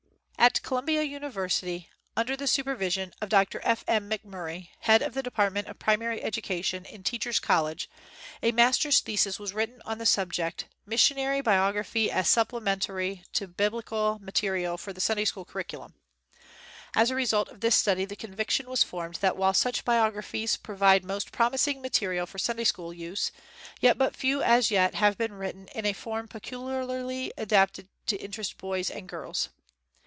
At 0.41 0.63
Columbia 0.63 1.03
University, 1.03 1.87
under 2.17 2.35
the 2.35 2.47
super 2.47 2.73
vision 2.73 3.13
of 3.21 3.29
Dr. 3.29 3.61
F. 3.63 3.83
M. 3.87 4.09
McMurry, 4.09 4.69
head 4.79 5.03
of 5.03 5.13
the 5.13 5.21
department 5.21 5.67
of 5.67 5.77
Primary 5.77 6.23
Education 6.23 6.83
in 6.83 7.03
Teachers 7.03 7.39
College, 7.39 7.87
a 8.41 8.51
Master's 8.51 9.01
thesis 9.01 9.37
was 9.37 9.53
written 9.53 9.83
on 9.85 9.99
the 9.99 10.05
subject 10.07 10.65
"Missionary 10.83 11.43
Biog 11.43 11.75
raphy 11.75 12.07
as 12.09 12.27
Supplementary 12.27 13.23
to 13.33 13.47
Biblical 13.47 14.17
Mate 14.17 14.33
xv 14.33 14.35
PREFACE 14.43 14.63
rial 14.65 14.77
for 14.79 14.91
the 14.91 14.99
Sunday 14.99 15.25
School 15.25 15.45
Curriculum." 15.45 15.93
As 16.95 17.11
a 17.11 17.15
result 17.15 17.47
of 17.49 17.59
this 17.59 17.75
study 17.75 18.05
the 18.05 18.15
conviction 18.15 18.67
was 18.67 18.81
formed 18.81 19.17
that 19.17 19.37
while 19.37 19.53
such 19.53 19.85
biographies 19.85 20.57
provide 20.57 21.05
most 21.05 21.31
promising 21.31 21.83
material 21.83 22.25
for 22.25 22.39
Sunday 22.39 22.63
school 22.63 22.91
use, 22.91 23.31
yet 23.79 23.95
but 23.95 24.15
few 24.15 24.41
as 24.41 24.71
yet 24.71 24.95
have 24.95 25.19
been 25.19 25.33
written 25.33 25.67
in 25.75 25.85
a 25.85 25.93
form 25.93 26.27
peculiarly 26.27 27.31
adapted 27.37 27.89
to 28.07 28.17
interest 28.17 28.57
boys 28.57 28.89
and 28.89 29.07
girls. 29.07 29.49